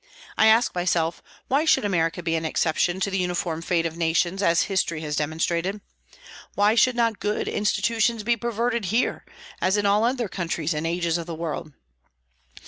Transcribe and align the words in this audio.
I 0.35 0.47
ask 0.47 0.73
myself, 0.73 1.21
Why 1.47 1.63
should 1.63 1.85
America 1.85 2.23
be 2.23 2.33
an 2.33 2.43
exception 2.43 2.99
to 3.01 3.11
the 3.11 3.19
uniform 3.19 3.61
fate 3.61 3.85
of 3.85 3.97
nations, 3.97 4.41
as 4.41 4.63
history 4.63 5.01
has 5.01 5.15
demonstrated? 5.15 5.79
Why 6.55 6.73
should 6.73 6.95
not 6.95 7.19
good 7.19 7.47
institutions 7.47 8.23
be 8.23 8.35
perverted 8.35 8.85
here, 8.85 9.23
as 9.61 9.77
in 9.77 9.85
all 9.85 10.03
other 10.03 10.27
countries 10.27 10.73
and 10.73 10.87
ages 10.87 11.19
of 11.19 11.27
the 11.27 11.35
world? 11.35 11.73